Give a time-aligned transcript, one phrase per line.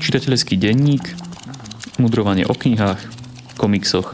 [0.00, 1.04] Čitateľský denník,
[1.96, 3.00] mudrovanie o knihách,
[3.56, 4.12] komiksoch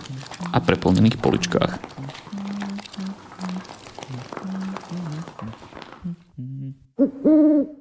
[0.52, 1.72] a preplnených poličkách.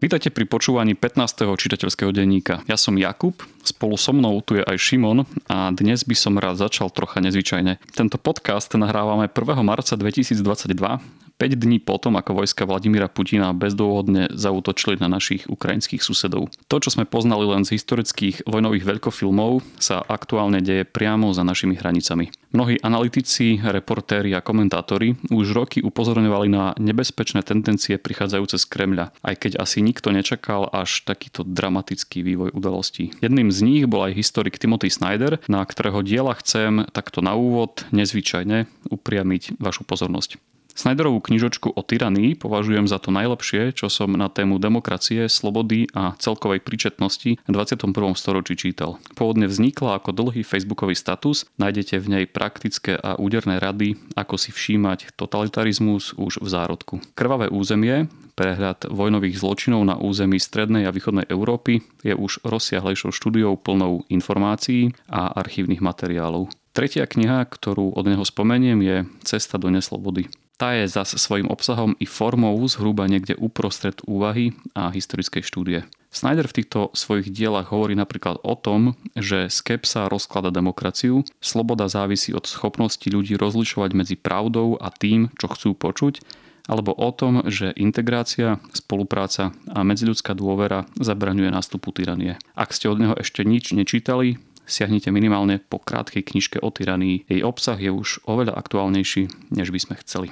[0.02, 1.50] Vítajte pri počúvaní 15.
[1.58, 2.62] čitateľského denníka.
[2.70, 6.62] Ja som Jakub, spolu so mnou tu je aj Šimon a dnes by som rád
[6.62, 7.82] začal trocha nezvyčajne.
[7.94, 9.66] Tento podcast nahrávame 1.
[9.66, 16.48] marca 2022 5 dní potom, ako vojska Vladimíra Putina bezdôvodne zautočili na našich ukrajinských susedov.
[16.72, 21.76] To, čo sme poznali len z historických vojnových veľkofilmov, sa aktuálne deje priamo za našimi
[21.76, 22.32] hranicami.
[22.56, 29.36] Mnohí analytici, reportéri a komentátori už roky upozorňovali na nebezpečné tendencie prichádzajúce z Kremľa, aj
[29.36, 33.12] keď asi nikto nečakal až takýto dramatický vývoj udalostí.
[33.20, 37.84] Jedným z nich bol aj historik Timothy Snyder, na ktorého diela chcem takto na úvod
[37.92, 40.55] nezvyčajne upriamiť vašu pozornosť.
[40.76, 46.20] Snyderovú knižočku o tyranii považujem za to najlepšie, čo som na tému demokracie, slobody a
[46.20, 47.96] celkovej príčetnosti v 21.
[48.20, 49.00] storočí čítal.
[49.16, 54.52] Pôvodne vznikla ako dlhý facebookový status, nájdete v nej praktické a úderné rady, ako si
[54.52, 57.00] všímať totalitarizmus už v zárodku.
[57.16, 63.56] Krvavé územie, prehľad vojnových zločinov na území strednej a východnej Európy je už rozsiahlejšou štúdiou
[63.56, 66.52] plnou informácií a archívnych materiálov.
[66.76, 70.28] Tretia kniha, ktorú od neho spomeniem, je Cesta do neslobody.
[70.56, 75.84] Tá je zas svojim obsahom i formou zhruba niekde uprostred úvahy a historickej štúdie.
[76.16, 82.32] Snyder v týchto svojich dielach hovorí napríklad o tom, že skepsa rozklada demokraciu, sloboda závisí
[82.32, 86.24] od schopnosti ľudí rozlišovať medzi pravdou a tým, čo chcú počuť,
[86.72, 92.40] alebo o tom, že integrácia, spolupráca a medziľudská dôvera zabraňuje nástupu tyranie.
[92.56, 97.26] Ak ste od neho ešte nič nečítali, siahnite minimálne po krátkej knižke o tyranii.
[97.30, 100.28] Jej obsah je už oveľa aktuálnejší, než by sme chceli.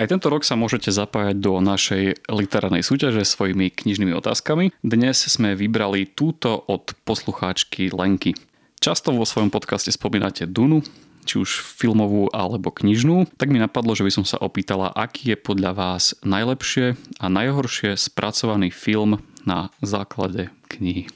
[0.00, 4.72] Aj tento rok sa môžete zapájať do našej literárnej súťaže svojimi knižnými otázkami.
[4.80, 8.32] Dnes sme vybrali túto od poslucháčky Lenky.
[8.80, 10.80] Často vo svojom podcaste spomínate Dunu,
[11.28, 15.38] či už filmovú alebo knižnú, tak mi napadlo, že by som sa opýtala, aký je
[15.38, 21.12] podľa vás najlepšie a najhoršie spracovaný film na základe knihy.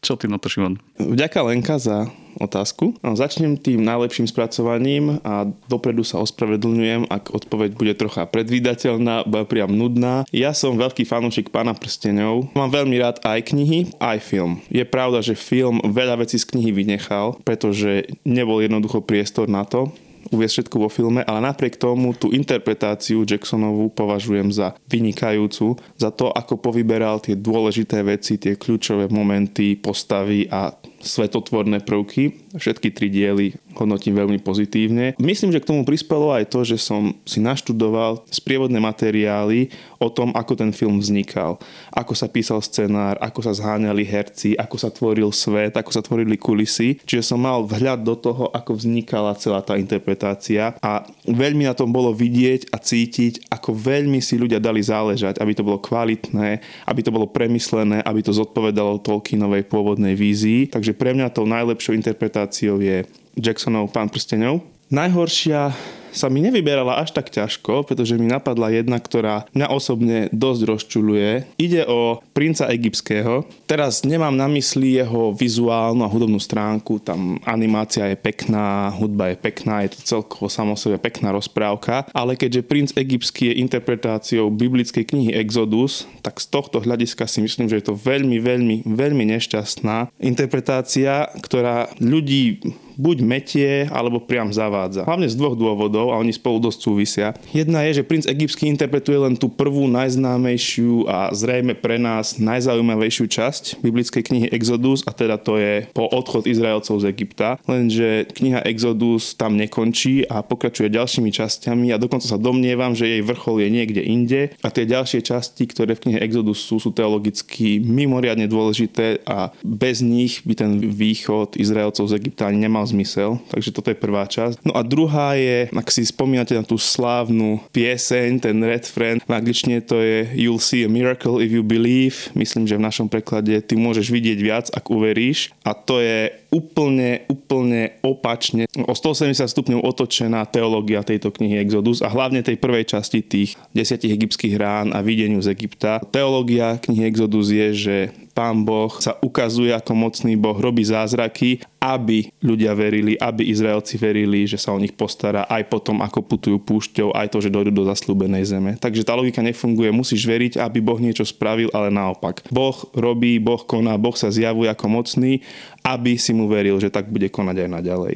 [0.00, 0.80] Čo ty na to, Šimon?
[0.96, 2.08] Vďaka Lenka za
[2.40, 2.96] otázku.
[3.04, 10.24] Začnem tým najlepším spracovaním a dopredu sa ospravedlňujem, ak odpoveď bude trocha predvídateľná, priam nudná.
[10.32, 12.48] Ja som veľký fanúšik Pána prstenov.
[12.56, 14.64] Mám veľmi rád aj knihy, aj film.
[14.72, 19.92] Je pravda, že film veľa vecí z knihy vynechal, pretože nebol jednoducho priestor na to
[20.30, 26.30] uviesť všetko vo filme, ale napriek tomu tú interpretáciu Jacksonovú považujem za vynikajúcu, za to,
[26.30, 32.52] ako povyberal tie dôležité veci, tie kľúčové momenty, postavy a svetotvorné prvky.
[32.54, 35.16] Všetky tri diely hodnotím veľmi pozitívne.
[35.16, 40.32] Myslím, že k tomu prispelo aj to, že som si naštudoval sprievodné materiály o tom,
[40.32, 41.60] ako ten film vznikal.
[41.92, 46.40] Ako sa písal scenár, ako sa zháňali herci, ako sa tvoril svet, ako sa tvorili
[46.40, 46.96] kulisy.
[47.04, 51.92] Čiže som mal vhľad do toho, ako vznikala celá tá interpretácia a veľmi na tom
[51.92, 57.00] bolo vidieť a cítiť, ako veľmi si ľudia dali záležať, aby to bolo kvalitné, aby
[57.04, 60.72] to bolo premyslené, aby to zodpovedalo Tolkienovej pôvodnej vízii.
[60.72, 63.04] Takže pre mňa tou najlepšou interpretáciou je
[63.36, 64.64] Jacksonov Pán prstenov.
[64.88, 65.76] Najhoršia
[66.12, 71.30] sa mi nevyberala až tak ťažko, pretože mi napadla jedna, ktorá mňa osobne dosť rozčuluje.
[71.56, 73.46] Ide o princa egyptského.
[73.66, 79.36] Teraz nemám na mysli jeho vizuálnu a hudobnú stránku, tam animácia je pekná, hudba je
[79.38, 85.04] pekná, je to celkovo samo sebe pekná rozprávka, ale keďže princ egyptský je interpretáciou biblickej
[85.06, 90.12] knihy Exodus, tak z tohto hľadiska si myslím, že je to veľmi, veľmi, veľmi nešťastná
[90.20, 92.60] interpretácia, ktorá ľudí
[93.00, 95.08] buď metie, alebo priam zavádza.
[95.08, 97.28] Hlavne z dvoch dôvodov a oni spolu dosť súvisia.
[97.52, 103.28] Jedna je, že princ egyptský interpretuje len tú prvú najznámejšiu a zrejme pre nás najzaujímavejšiu
[103.28, 107.60] časť biblickej knihy Exodus a teda to je po odchod Izraelcov z Egypta.
[107.68, 113.22] Lenže kniha Exodus tam nekončí a pokračuje ďalšími časťami a dokonca sa domnievam, že jej
[113.26, 117.82] vrchol je niekde inde a tie ďalšie časti, ktoré v knihe Exodus sú, sú teologicky
[117.82, 123.42] mimoriadne dôležité a bez nich by ten východ Izraelcov z Egypta ani nemal zmysel.
[123.50, 124.62] Takže toto je prvá časť.
[124.62, 130.00] No a druhá je, si spomínate na tú slávnu pieseň, ten refren, v angličtine to
[130.00, 132.32] je You'll see a miracle if you believe.
[132.32, 135.52] Myslím, že v našom preklade ty môžeš vidieť viac, ak uveríš.
[135.66, 142.10] A to je úplne, úplne opačne, o 180 stupňov otočená teológia tejto knihy Exodus a
[142.10, 146.02] hlavne tej prvej časti tých desiatich egyptských rán a videniu z Egypta.
[146.10, 147.96] Teológia knihy Exodus je, že
[148.40, 154.44] pán Boh sa ukazuje ako mocný Boh, robí zázraky, aby ľudia verili, aby Izraelci verili,
[154.44, 157.88] že sa o nich postará aj potom, ako putujú púšťou, aj to, že dojdú do
[157.88, 158.70] zaslúbenej zeme.
[158.76, 162.44] Takže tá logika nefunguje, musíš veriť, aby Boh niečo spravil, ale naopak.
[162.52, 165.40] Boh robí, Boh koná, Boh sa zjavuje ako mocný,
[165.84, 168.14] aby si mu veril, že tak bude konať aj naďalej.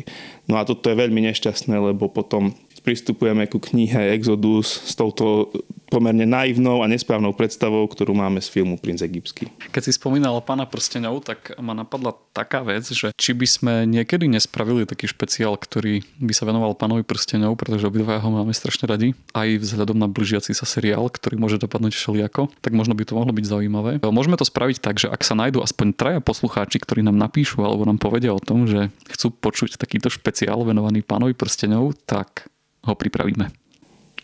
[0.48, 2.52] No a toto je veľmi nešťastné, lebo potom
[2.84, 5.48] pristupujeme ku knihe Exodus s touto
[5.88, 9.46] pomerne naivnou a nesprávnou predstavou, ktorú máme z filmu Princ Egyptský.
[9.70, 14.26] Keď si spomínal pána prstenov, tak ma napadla taká vec, že či by sme niekedy
[14.26, 19.14] nespravili taký špeciál, ktorý by sa venoval pánovi prstenov, pretože obidva ho máme strašne radi,
[19.38, 23.30] aj vzhľadom na blížiaci sa seriál, ktorý môže dopadnúť všelijako, tak možno by to mohlo
[23.30, 23.90] byť zaujímavé.
[24.02, 27.86] Môžeme to spraviť tak, že ak sa nájdú aspoň traja poslucháči, ktorí nám napíšu alebo
[27.86, 32.50] nám povedia o tom, že chcú počuť takýto špeciál venovaný pánovi prstenov, tak
[32.84, 33.50] ho pripravíme.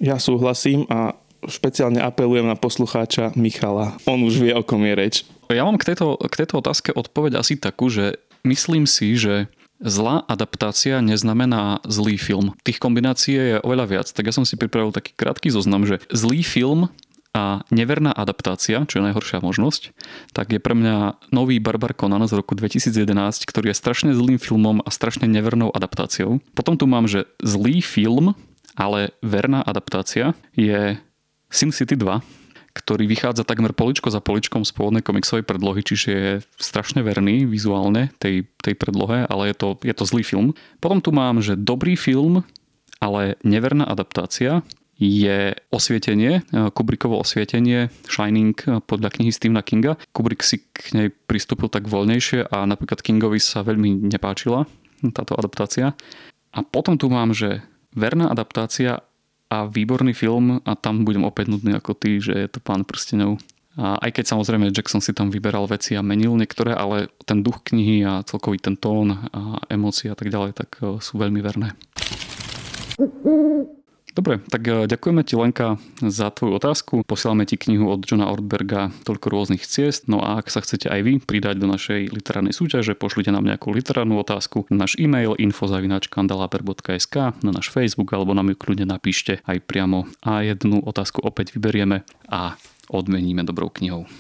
[0.00, 3.96] Ja súhlasím a špeciálne apelujem na poslucháča Michala.
[4.04, 5.14] On už vie, o kom je reč.
[5.48, 9.48] Ja mám k tejto, k tejto otázke odpoveď asi takú, že myslím si, že
[9.80, 12.52] zlá adaptácia neznamená zlý film.
[12.62, 16.44] Tých kombinácií je oveľa viac, tak ja som si pripravil taký krátky zoznam, že zlý
[16.44, 16.92] film
[17.30, 19.94] a neverná adaptácia, čo je najhoršia možnosť,
[20.34, 24.82] tak je pre mňa nový Barbar Conan z roku 2011, ktorý je strašne zlým filmom
[24.82, 26.42] a strašne nevernou adaptáciou.
[26.58, 28.34] Potom tu mám, že zlý film
[28.80, 30.96] ale verná adaptácia je
[31.52, 32.24] SimCity 2,
[32.72, 38.08] ktorý vychádza takmer poličko za poličkom z pôvodnej komiksovej predlohy, čiže je strašne verný vizuálne
[38.16, 40.56] tej, tej predlohe, ale je to, je to zlý film.
[40.80, 42.46] Potom tu mám, že dobrý film,
[43.02, 44.64] ale neverná adaptácia
[45.00, 46.44] je osvietenie,
[46.76, 48.52] Kubrickovo osvietenie, Shining
[48.84, 49.96] podľa knihy Stephena Kinga.
[50.12, 54.68] Kubrick si k nej pristúpil tak voľnejšie a napríklad Kingovi sa veľmi nepáčila
[55.16, 55.96] táto adaptácia.
[56.52, 57.64] A potom tu mám, že
[57.94, 59.02] verná adaptácia
[59.50, 63.42] a výborný film a tam budem opäť nudný ako ty, že je to pán prstenov.
[63.78, 67.62] A aj keď samozrejme Jackson si tam vyberal veci a menil niektoré, ale ten duch
[67.66, 71.74] knihy a celkový ten tón a emócie a tak ďalej, tak e, sú veľmi verné.
[74.10, 76.94] Dobre, tak e, ďakujeme ti Lenka za tvoju otázku.
[77.06, 80.10] Posielame ti knihu od Johna Ortberga Toľko rôznych ciest.
[80.10, 83.70] No a ak sa chcete aj vy pridať do našej literárnej súťaže, pošlite nám nejakú
[83.70, 89.62] literárnu otázku na náš e-mail infozavinačkandalaper.sk na náš Facebook alebo nám ju kľudne napíšte aj
[89.62, 92.58] priamo a jednu otázku opäť vyberieme a
[92.90, 94.10] odmeníme dobrou knihou.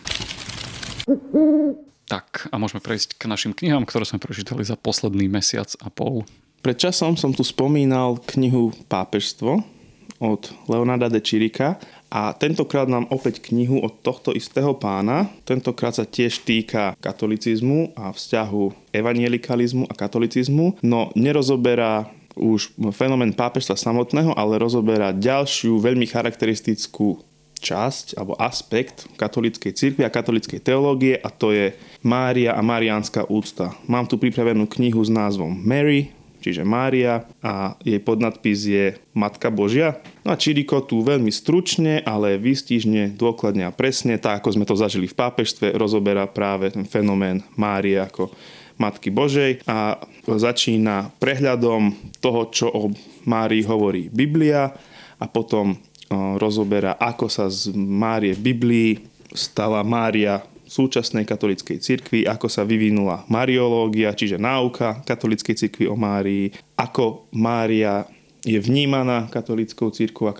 [2.06, 6.22] Tak a môžeme prejsť k našim knihám, ktoré sme prečítali za posledný mesiac a pol.
[6.60, 9.79] Pred časom som tu spomínal knihu Pápežstvo
[10.20, 11.80] od Leonarda de Čirika
[12.12, 15.32] a tentokrát nám opäť knihu od tohto istého pána.
[15.48, 23.74] Tentokrát sa tiež týka katolicizmu a vzťahu evangelikalizmu a katolicizmu, no nerozoberá už fenomén pápežstva
[23.74, 27.24] samotného, ale rozoberá ďalšiu veľmi charakteristickú
[27.60, 33.76] časť alebo aspekt katolíckej cirkvi a katolíckej teológie a to je Mária a mariánska úcta.
[33.84, 40.00] Mám tu pripravenú knihu s názvom Mary, čiže Mária a jej podnadpis je Matka Božia.
[40.24, 44.74] No a Čiriko tu veľmi stručne, ale výstižne, dôkladne a presne, tak ako sme to
[44.74, 48.32] zažili v pápežstve, rozoberá práve ten fenomén Márie ako
[48.80, 51.92] Matky Božej a začína prehľadom
[52.24, 52.88] toho, čo o
[53.28, 54.72] Márii hovorí Biblia
[55.20, 55.76] a potom
[56.40, 58.90] rozoberá, ako sa z Márie v Biblii
[59.30, 66.54] stala Mária súčasnej katolíckej cirkvi, ako sa vyvinula mariológia, čiže náuka katolíckej cirkvi o Márii,
[66.78, 68.06] ako Mária
[68.40, 70.36] je vnímaná katolíckou církou a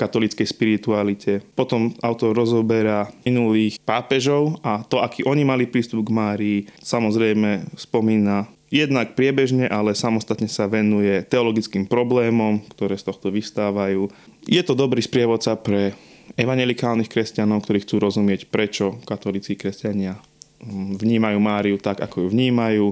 [0.00, 1.44] katolíckej spiritualite.
[1.52, 6.58] Potom autor rozoberá minulých pápežov a to, aký oni mali prístup k Márii.
[6.80, 14.08] Samozrejme spomína jednak priebežne, ale samostatne sa venuje teologickým problémom, ktoré z tohto vystávajú.
[14.48, 15.92] Je to dobrý sprievodca pre
[16.34, 20.18] evangelikálnych kresťanov, ktorí chcú rozumieť, prečo katolíci kresťania
[20.62, 22.86] mm, vnímajú Máriu tak, ako ju vnímajú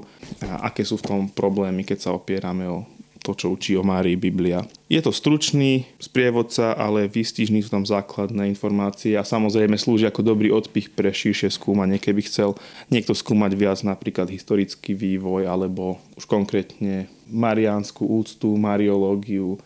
[0.45, 2.87] a aké sú v tom problémy, keď sa opierame o
[3.23, 4.67] to, čo učí o Márii Biblia.
[4.91, 10.51] Je to stručný sprievodca, ale výstižný sú tam základné informácie a samozrejme slúži ako dobrý
[10.51, 12.59] odpich pre širšie skúmanie, keby chcel
[12.91, 19.57] niekto skúmať viac napríklad historický vývoj alebo už konkrétne mariánsku úctu, mariológiu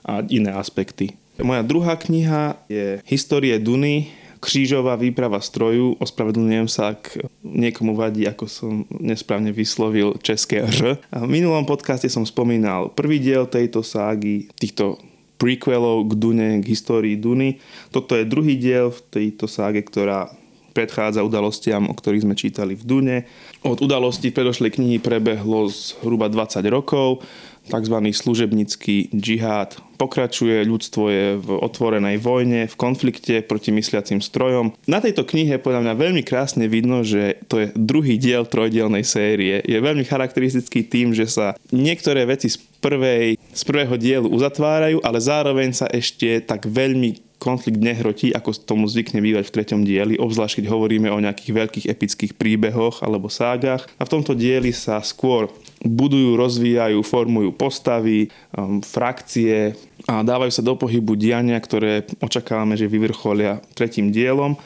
[0.00, 1.12] a iné aspekty
[1.42, 4.12] moja druhá kniha je Histórie Duny,
[4.44, 5.96] krížová výprava stroju.
[5.98, 11.00] Ospravedlňujem sa, ak niekomu vadí, ako som nesprávne vyslovil české R.
[11.08, 15.00] A v minulom podcaste som spomínal prvý diel tejto ságy, týchto
[15.40, 17.58] prequelov k Dune, k histórii Duny.
[17.88, 20.28] Toto je druhý diel v tejto ságe, ktorá
[20.74, 23.16] predchádza udalostiam, o ktorých sme čítali v Dune.
[23.62, 27.22] Od udalostí predošlej knihy prebehlo zhruba 20 rokov
[27.64, 27.96] tzv.
[28.12, 34.74] služebnický džihad pokračuje, ľudstvo je v otvorenej vojne, v konflikte proti mysliacim strojom.
[34.90, 39.62] Na tejto knihe podľa mňa veľmi krásne vidno, že to je druhý diel trojdielnej série.
[39.64, 45.18] Je veľmi charakteristický tým, že sa niektoré veci z, prvej, z prvého dielu uzatvárajú, ale
[45.22, 50.62] zároveň sa ešte tak veľmi konflikt nehrotí, ako tomu zvykne bývať v treťom dieli, obzvlášť
[50.62, 53.84] keď hovoríme o nejakých veľkých epických príbehoch alebo ságach.
[54.00, 55.52] A v tomto dieli sa skôr
[55.84, 59.76] budujú, rozvíjajú, formujú postavy, um, frakcie
[60.08, 64.56] a dávajú sa do pohybu diania, ktoré očakávame, že vyvrcholia tretím dielom.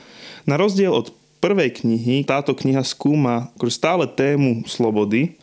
[0.47, 1.11] Na rozdiel od
[1.43, 5.39] prvej knihy, táto kniha skúma akože stále tému slobody,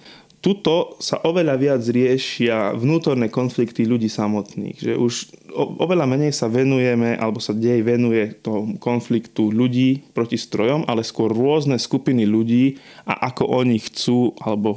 [0.45, 4.77] tuto sa oveľa viac riešia vnútorné konflikty ľudí samotných.
[4.77, 5.13] Že už
[5.55, 11.31] oveľa menej sa venujeme, alebo sa dej venuje tomu konfliktu ľudí proti strojom, ale skôr
[11.31, 14.75] rôzne skupiny ľudí a ako oni chcú, alebo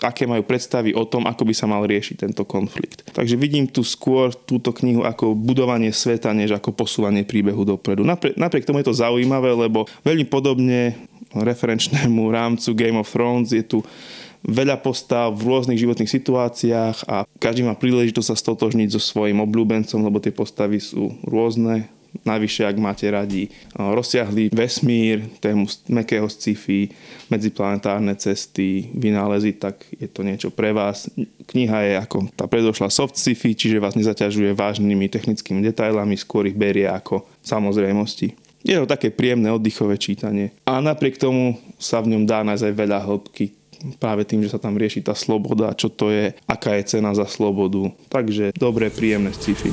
[0.00, 3.04] aké majú predstavy o tom, ako by sa mal riešiť tento konflikt.
[3.12, 8.02] Takže vidím tu skôr túto knihu ako budovanie sveta, než ako posúvanie príbehu dopredu.
[8.02, 10.96] Napriek, napriek tomu je to zaujímavé, lebo veľmi podobne
[11.34, 13.82] referenčnému rámcu Game of Thrones je tu
[14.44, 20.04] veľa postav v rôznych životných situáciách a každý má príležitosť sa stotožniť so svojím obľúbencom,
[20.04, 21.88] lebo tie postavy sú rôzne.
[22.22, 26.86] Navyše, ak máte radi rozsiahlý vesmír, tému mekého sci-fi,
[27.26, 31.10] medziplanetárne cesty, vynálezy, tak je to niečo pre vás.
[31.50, 36.54] Kniha je ako tá predošla soft sci-fi, čiže vás nezaťažuje vážnymi technickými detailami, skôr ich
[36.54, 38.38] berie ako samozrejmosti.
[38.62, 40.54] Je to také príjemné oddychové čítanie.
[40.70, 43.63] A napriek tomu sa v ňom dá nájsť aj veľa hĺbky
[44.00, 47.28] práve tým, že sa tam rieši tá sloboda, čo to je, aká je cena za
[47.28, 47.92] slobodu.
[48.08, 49.72] Takže dobré, príjemné sci-fi.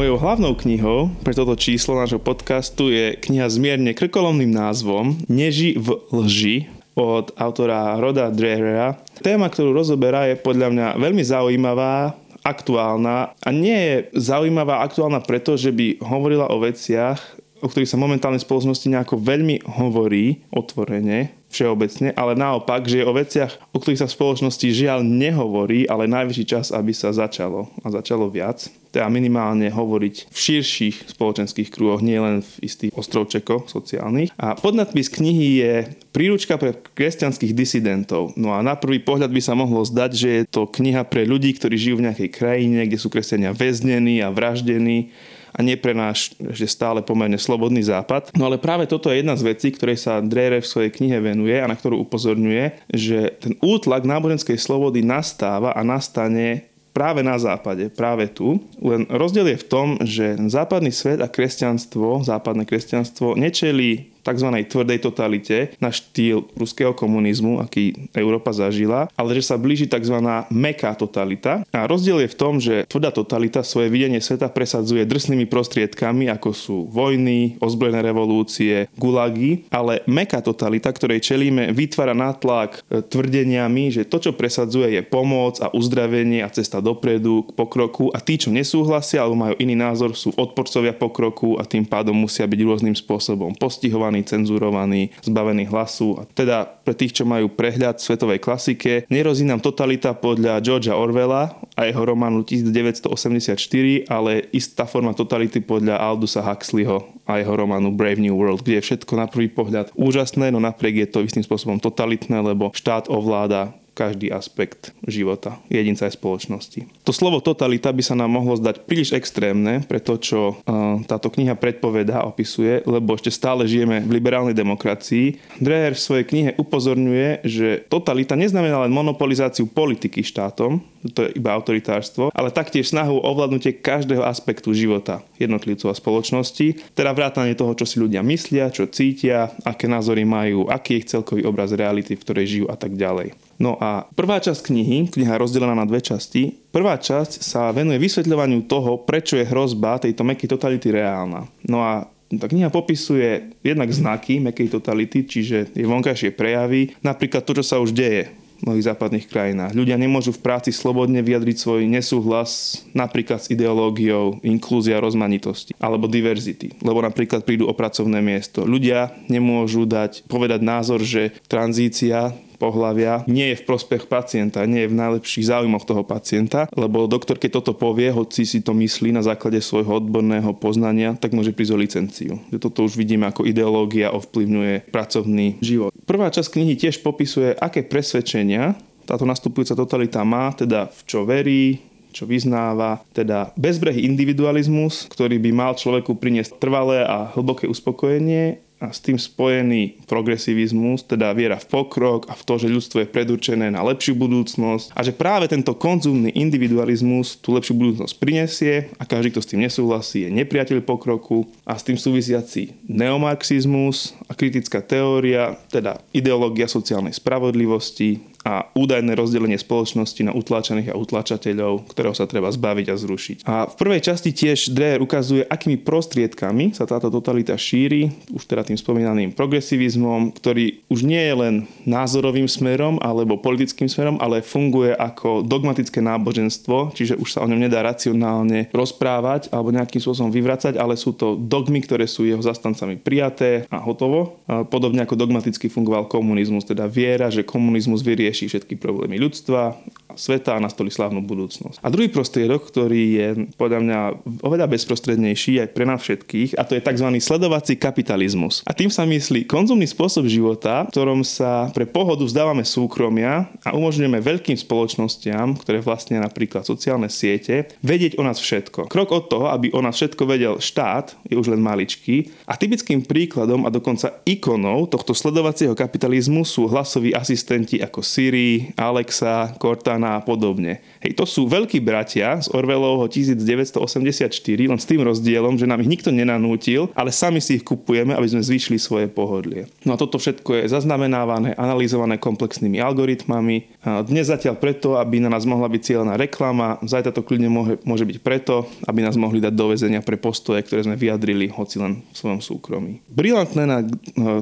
[0.00, 5.76] Mojou hlavnou knihou pre toto číslo nášho podcastu je kniha s mierne krkolomným názvom Neži
[5.76, 9.00] v lži od autora Roda Drehera.
[9.24, 15.60] Téma, ktorú rozoberá, je podľa mňa veľmi zaujímavá, aktuálna a nie je zaujímavá aktuálna preto,
[15.60, 17.20] že by hovorila o veciach,
[17.60, 23.08] o ktorých sa momentálne v spoločnosti nejako veľmi hovorí otvorene, všeobecne, ale naopak, že je
[23.10, 27.66] o veciach, o ktorých sa v spoločnosti žiaľ nehovorí, ale najvyšší čas, aby sa začalo
[27.82, 28.70] a začalo viac.
[28.90, 34.34] Teda minimálne hovoriť v širších spoločenských krúhoch, nielen v istých ostrovčekoch sociálnych.
[34.34, 35.74] A podnadpis knihy je
[36.10, 38.34] príručka pre kresťanských disidentov.
[38.34, 41.54] No a na prvý pohľad by sa mohlo zdať, že je to kniha pre ľudí,
[41.54, 45.14] ktorí žijú v nejakej krajine, kde sú kresťania väznení a vraždení
[45.50, 48.32] a nie pre náš že stále pomerne slobodný západ.
[48.38, 51.56] No ale práve toto je jedna z vecí, ktorej sa Dreyer v svojej knihe venuje
[51.58, 57.86] a na ktorú upozorňuje, že ten útlak náboženskej slobody nastáva a nastane práve na západe,
[57.90, 58.58] práve tu.
[58.82, 64.48] Len rozdiel je v tom, že západný svet a kresťanstvo, západné kresťanstvo nečelí tzv.
[64.68, 70.16] tvrdej totalite na štýl ruského komunizmu, aký Európa zažila, ale že sa blíži tzv.
[70.52, 71.64] meká totalita.
[71.72, 76.50] A rozdiel je v tom, že tvrdá totalita svoje videnie sveta presadzuje drsnými prostriedkami, ako
[76.52, 84.02] sú vojny, ozbrojené revolúcie, gulagy, ale meká totalita, ktorej čelíme, vytvára nátlak e, tvrdeniami, že
[84.04, 88.50] to, čo presadzuje, je pomoc a uzdravenie a cesta dopredu k pokroku a tí, čo
[88.50, 93.54] nesúhlasia alebo majú iný názor, sú odporcovia pokroku a tým pádom musia byť rôznym spôsobom
[93.54, 96.18] postihovaní limitovaný, cenzurovaný, zbavený hlasu.
[96.18, 100.98] A teda pre tých, čo majú prehľad v svetovej klasike, nerozí nám totalita podľa Georgia
[100.98, 107.94] Orwella a jeho románu 1984, ale istá forma totality podľa Aldusa Huxleyho a jeho románu
[107.94, 111.46] Brave New World, kde je všetko na prvý pohľad úžasné, no napriek je to istým
[111.46, 116.88] spôsobom totalitné, lebo štát ovláda každý aspekt života jedinca aj spoločnosti.
[117.04, 120.56] To slovo totalita by sa nám mohlo zdať príliš extrémne pre to, čo
[121.04, 125.36] táto kniha predpovedá, opisuje, lebo ešte stále žijeme v liberálnej demokracii.
[125.60, 130.80] Dreher v svojej knihe upozorňuje, že totalita neznamená len monopolizáciu politiky štátom,
[131.12, 136.92] to je iba autoritárstvo, ale taktiež snahu o ovládnutie každého aspektu života jednotlivcov a spoločnosti,
[136.92, 141.10] teda vrátanie toho, čo si ľudia myslia, čo cítia, aké názory majú, aký je ich
[141.10, 143.32] celkový obraz reality, v ktorej žijú a tak ďalej.
[143.60, 148.00] No a prvá časť knihy, kniha je rozdelená na dve časti, prvá časť sa venuje
[148.00, 151.44] vysvetľovaniu toho, prečo je hrozba tejto mekej totality reálna.
[151.68, 157.58] No a tá kniha popisuje jednak znaky mekej totality, čiže jej vonkajšie prejavy, napríklad to,
[157.60, 159.72] čo sa už deje v mnohých západných krajinách.
[159.72, 166.76] Ľudia nemôžu v práci slobodne vyjadriť svoj nesúhlas napríklad s ideológiou inklúzia rozmanitosti alebo diverzity,
[166.84, 168.68] lebo napríklad prídu o pracovné miesto.
[168.68, 174.92] Ľudia nemôžu dať, povedať názor, že tranzícia pohľavia nie je v prospech pacienta, nie je
[174.92, 179.24] v najlepších záujmoch toho pacienta, lebo doktor, keď toto povie, hoci si to myslí na
[179.24, 182.32] základe svojho odborného poznania, tak môže prísť o licenciu.
[182.60, 185.88] Toto už vidíme, ako ideológia ovplyvňuje pracovný život.
[186.04, 188.76] Prvá časť knihy tiež popisuje, aké presvedčenia
[189.08, 191.82] táto nastupujúca totalita má, teda v čo verí,
[192.14, 198.88] čo vyznáva, teda bezbrehý individualizmus, ktorý by mal človeku priniesť trvalé a hlboké uspokojenie a
[198.88, 203.68] s tým spojený progresivizmus, teda viera v pokrok a v to, že ľudstvo je predurčené
[203.68, 209.36] na lepšiu budúcnosť a že práve tento konzumný individualizmus tú lepšiu budúcnosť prinesie a každý,
[209.36, 215.60] kto s tým nesúhlasí, je nepriateľ pokroku a s tým súvisiaci neomarxizmus a kritická teória,
[215.68, 222.48] teda ideológia sociálnej spravodlivosti, a údajné rozdelenie spoločnosti na utláčaných a utlačateľov, ktorého sa treba
[222.48, 223.36] zbaviť a zrušiť.
[223.44, 228.64] A v prvej časti tiež Dreher ukazuje, akými prostriedkami sa táto totalita šíri, už teda
[228.64, 231.54] tým spomínaným progresivizmom, ktorý už nie je len
[231.84, 237.60] názorovým smerom alebo politickým smerom, ale funguje ako dogmatické náboženstvo, čiže už sa o ňom
[237.60, 242.96] nedá racionálne rozprávať alebo nejakým spôsobom vyvracať, ale sú to dogmy, ktoré sú jeho zastancami
[242.96, 244.40] prijaté a hotovo.
[244.72, 249.74] Podobne ako dogmaticky fungoval komunizmus, teda viera, že komunizmus vyrie vyrieši všetky problémy ľudstva
[250.20, 251.80] sveta a nastolí slávnu budúcnosť.
[251.80, 253.98] A druhý prostriedok, ktorý je podľa mňa
[254.44, 257.08] oveľa bezprostrednejší aj pre nás všetkých, a to je tzv.
[257.18, 258.60] sledovací kapitalizmus.
[258.68, 263.72] A tým sa myslí konzumný spôsob života, v ktorom sa pre pohodu vzdávame súkromia a
[263.72, 268.90] umožňujeme veľkým spoločnostiam, ktoré vlastne napríklad sociálne siete, vedieť o nás všetko.
[268.90, 272.28] Krok od toho, aby o nás všetko vedel štát, je už len maličký.
[272.50, 279.54] A typickým príkladom a dokonca ikonou tohto sledovacieho kapitalizmu sú hlasoví asistenti ako Siri, Alexa,
[279.62, 280.82] Cortana a podobne.
[280.98, 284.26] Hej, to sú veľkí bratia z Orwellovho 1984,
[284.66, 288.26] len s tým rozdielom, že nám ich nikto nenanútil, ale sami si ich kupujeme, aby
[288.26, 289.70] sme zvýšili svoje pohodlie.
[289.86, 293.80] No a toto všetko je zaznamenávané, analyzované komplexnými algoritmami.
[294.08, 298.04] Dnes zatiaľ preto, aby na nás mohla byť cieľná reklama, zajtra to kľudne môže, môže
[298.08, 302.02] byť preto, aby nás mohli dať do väzenia pre postoje, ktoré sme vyjadrili, hoci len
[302.12, 303.00] v svojom súkromí.
[303.10, 303.84] Brilantné na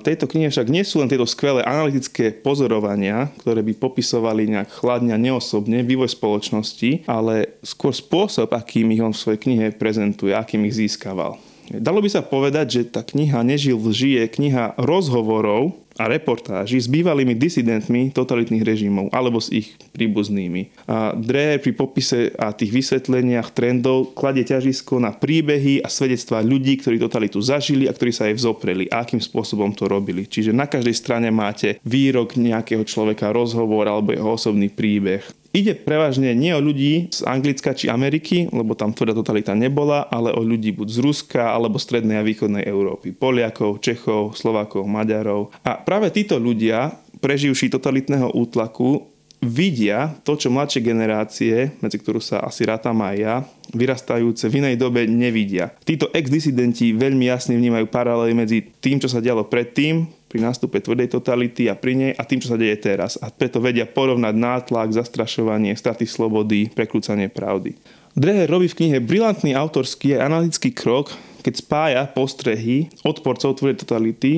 [0.02, 5.12] tejto knihe však nie sú len tieto skvelé analytické pozorovania, ktoré by popisovali nejak chladne
[5.14, 10.68] a neosobne vývoj spoločnosti, ale skôr spôsob, akým ich on v svojej knihe prezentuje, akým
[10.68, 11.40] ich získaval.
[11.72, 16.86] Dalo by sa povedať, že tá kniha Nežil lži je kniha rozhovorov a reportáži s
[16.86, 20.86] bývalými disidentmi totalitných režimov alebo s ich príbuznými.
[20.86, 26.78] A Dreher pri popise a tých vysvetleniach trendov kladie ťažisko na príbehy a svedectvá ľudí,
[26.78, 30.24] ktorí totalitu zažili a ktorí sa jej vzopreli a akým spôsobom to robili.
[30.24, 35.26] Čiže na každej strane máte výrok nejakého človeka, rozhovor alebo jeho osobný príbeh.
[35.48, 40.28] Ide prevažne nie o ľudí z Anglicka či Ameriky, lebo tam tvrdá totalita nebola, ale
[40.36, 43.16] o ľudí buď z Ruska alebo strednej a východnej Európy.
[43.16, 45.56] Poliakov, Čechov, Slovákov, Maďarov.
[45.64, 49.08] A práve títo ľudia, preživší totalitného útlaku,
[49.38, 53.34] vidia to, čo mladšie generácie, medzi ktorú sa asi rátam aj ja,
[53.70, 55.72] vyrastajúce v inej dobe nevidia.
[55.86, 61.08] Títo ex-disidenti veľmi jasne vnímajú paralely medzi tým, čo sa dialo predtým, pri nástupe tvrdej
[61.16, 63.16] totality a pri nej a tým, čo sa deje teraz.
[63.18, 67.74] A preto vedia porovnať nátlak, zastrašovanie, straty slobody, prekrúcanie pravdy.
[68.12, 74.32] Dreher robí v knihe brilantný autorský a analytický krok, keď spája postrehy odporcov tvrdej totality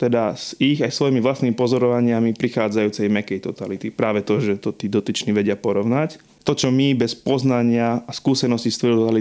[0.00, 3.92] teda s ich aj svojimi vlastnými pozorovaniami prichádzajúcej mekej totality.
[3.92, 6.16] Práve to, že to tí dotyční vedia porovnať.
[6.44, 9.12] To, čo my bez poznania a skúsenosti s tvrdou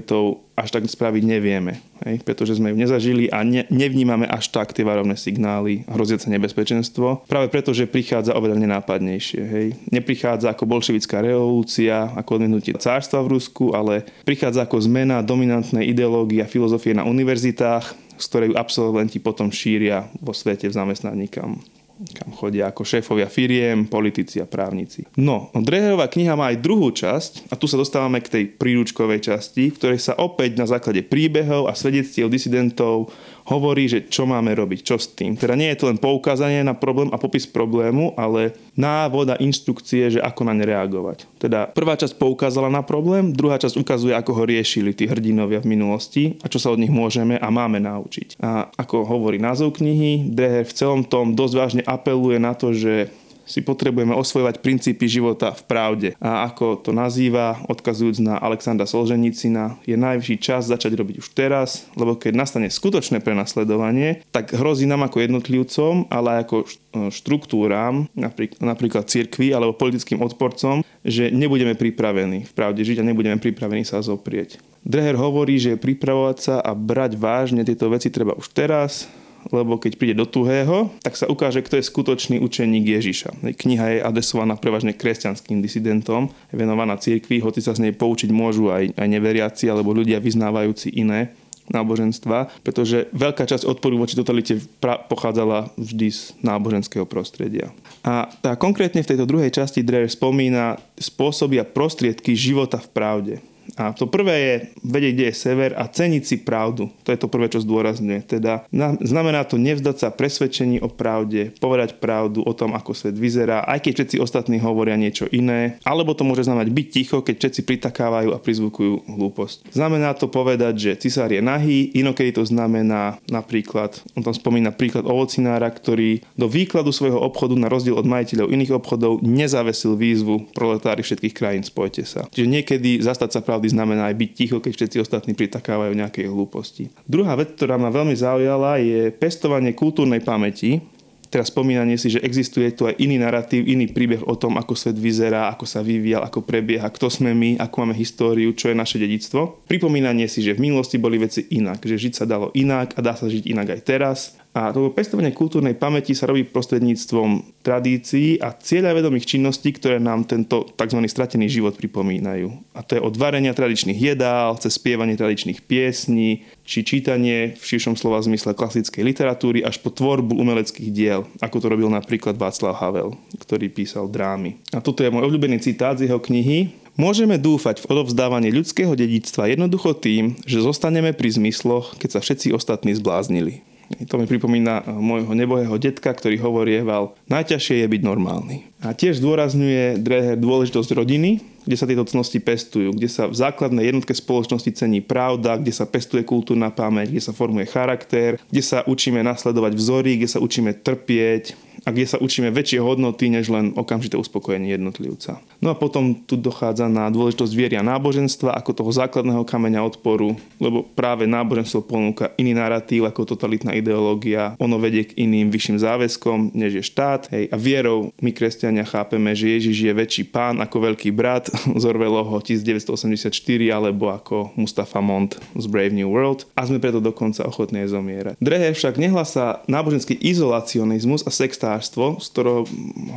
[0.60, 1.80] až tak spraviť nevieme.
[2.04, 2.24] Hej?
[2.28, 7.28] Pretože sme ju nezažili a ne, nevnímame až tak tie varovné signály, hroziace nebezpečenstvo.
[7.28, 9.42] Práve preto, že prichádza oveľa nenápadnejšie.
[9.44, 9.68] Hej?
[9.92, 16.44] Neprichádza ako bolševická revolúcia, ako odminutie cárstva v Rusku, ale prichádza ako zmena dominantnej ideológie
[16.44, 21.64] a filozofie na univerzitách, z ktorej absolventi potom šíria vo svete v zamestnaní, kam,
[22.00, 25.04] kam chodia ako šéfovia firiem, politici a právnici.
[25.20, 29.68] No, Dreherová kniha má aj druhú časť a tu sa dostávame k tej príručkovej časti,
[29.68, 33.12] v ktorej sa opäť na základe príbehov a svedectiev disidentov
[33.50, 35.34] hovorí, že čo máme robiť, čo s tým.
[35.34, 40.14] Teda nie je to len poukázanie na problém a popis problému, ale návod a inštrukcie,
[40.14, 41.26] že ako na ne reagovať.
[41.42, 45.72] Teda prvá časť poukázala na problém, druhá časť ukazuje, ako ho riešili tí hrdinovia v
[45.74, 48.38] minulosti a čo sa od nich môžeme a máme naučiť.
[48.40, 53.10] A ako hovorí názov knihy, Dreher v celom tom dosť vážne apeluje na to, že
[53.50, 56.10] si potrebujeme osvojovať princípy života v pravde.
[56.22, 61.90] A ako to nazýva, odkazujúc na Alexandra Solženicina, je najvyšší čas začať robiť už teraz,
[61.98, 66.70] lebo keď nastane skutočné prenasledovanie, tak hrozí nám ako jednotlivcom, ale ako
[67.10, 73.42] štruktúram, napríklad, napríklad cirkvi alebo politickým odporcom, že nebudeme pripravení v pravde žiť a nebudeme
[73.42, 74.62] pripravení sa zoprieť.
[74.80, 79.12] Dreher hovorí, že pripravovať sa a brať vážne tieto veci treba už teraz,
[79.50, 83.40] lebo keď príde do tuhého, tak sa ukáže, kto je skutočný učeník Ježiša.
[83.56, 88.70] Kniha je adresovaná prevažne kresťanským disidentom, je venovaná cirkvi, hoci sa z nej poučiť môžu
[88.70, 91.32] aj, aj neveriaci alebo ľudia vyznávajúci iné
[91.70, 97.70] náboženstva, pretože veľká časť odporu voči totalite pochádzala vždy z náboženského prostredia.
[98.02, 103.36] A tá konkrétne v tejto druhej časti Dreher spomína spôsoby a prostriedky života v pravde.
[103.76, 106.90] A to prvé je vedieť, kde je sever a ceniť si pravdu.
[107.06, 108.26] To je to prvé, čo zdôrazňuje.
[108.26, 108.66] Teda
[109.04, 113.86] znamená to nevzdať sa presvedčení o pravde, povedať pravdu o tom, ako svet vyzerá, aj
[113.86, 115.78] keď všetci ostatní hovoria niečo iné.
[115.84, 119.74] Alebo to môže znamenať byť ticho, keď všetci pritakávajú a prizvukujú hlúposť.
[119.74, 125.06] Znamená to povedať, že cisár je nahý, inokedy to znamená napríklad, on tam spomína príklad
[125.06, 131.04] ovocinára, ktorý do výkladu svojho obchodu na rozdiel od majiteľov iných obchodov nezavesil výzvu proletári
[131.04, 132.26] všetkých krajín, spojte sa.
[132.32, 136.88] Čiže niekedy zastať sa pravdy znamená aj byť ticho, keď všetci ostatní pritakávajú nejakej hlúposti.
[137.04, 140.80] Druhá vec, ktorá ma veľmi zaujala, je pestovanie kultúrnej pamäti,
[141.28, 144.96] teraz spomínanie si, že existuje tu aj iný narratív, iný príbeh o tom, ako svet
[144.96, 148.96] vyzerá, ako sa vyvíjal, ako prebieha, kto sme my, ako máme históriu, čo je naše
[148.96, 149.68] dedictvo.
[149.68, 153.12] Pripomínanie si, že v minulosti boli veci inak, že žiť sa dalo inak a dá
[153.20, 158.50] sa žiť inak aj teraz a toto pestovanie kultúrnej pamäti sa robí prostredníctvom tradícií a
[158.50, 161.06] cieľavedomých činností, ktoré nám tento tzv.
[161.06, 162.50] stratený život pripomínajú.
[162.74, 167.94] A to je od varenia tradičných jedál, cez spievanie tradičných piesní, či čítanie v širšom
[167.94, 173.14] slova zmysle klasickej literatúry až po tvorbu umeleckých diel, ako to robil napríklad Václav Havel,
[173.38, 174.58] ktorý písal drámy.
[174.74, 179.48] A toto je môj obľúbený citát z jeho knihy, Môžeme dúfať v odovzdávanie ľudského dedictva
[179.48, 183.64] jednoducho tým, že zostaneme pri zmysloch, keď sa všetci ostatní zbláznili.
[183.90, 188.58] To mi pripomína eh, môjho nebohého detka, ktorý hovorieval, najťažšie je byť normálny.
[188.80, 193.92] A tiež zdôrazňuje Dreher dôležitosť rodiny, kde sa tieto cnosti pestujú, kde sa v základnej
[193.92, 198.88] jednotke spoločnosti cení pravda, kde sa pestuje kultúrna pamäť, kde sa formuje charakter, kde sa
[198.88, 203.72] učíme nasledovať vzory, kde sa učíme trpieť, a kde sa učíme väčšie hodnoty, než len
[203.76, 205.40] okamžité uspokojenie jednotlivca.
[205.64, 210.36] No a potom tu dochádza na dôležitosť viery a náboženstva ako toho základného kameňa odporu,
[210.60, 216.40] lebo práve náboženstvo ponúka iný narratív ako totalitná ideológia, ono vedie k iným vyšším záväzkom,
[216.56, 217.32] než je štát.
[217.32, 217.52] Hej.
[217.52, 221.48] A vierou my kresťania chápeme, že Ježiš je väčší pán ako veľký brat
[221.80, 223.32] z Orwellovho 1984
[223.72, 228.36] alebo ako Mustafa Mont z Brave New World a sme preto dokonca ochotní zomierať.
[228.44, 232.60] Dreher však nehlasá náboženský izolacionizmus a sexta sektářstvo, z ktorého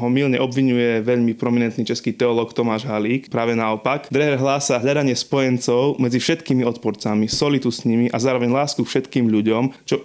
[0.03, 3.33] ho milne obvinuje veľmi prominentný český teológ Tomáš Halík.
[3.33, 4.13] Práve naopak.
[4.13, 9.73] Dreher hlása hľadanie spojencov medzi všetkými odporcami, solitu s nimi a zároveň lásku všetkým ľuďom,
[9.89, 10.05] čo e,